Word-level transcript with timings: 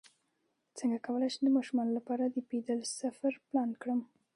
څنګه 0.77 0.97
کولی 1.05 1.27
شم 1.33 1.41
د 1.45 1.49
ماشومانو 1.57 1.91
لپاره 1.97 2.23
د 2.27 2.37
پیدل 2.51 2.79
سفر 2.99 3.33
پلان 3.47 3.69
کړم 3.81 3.99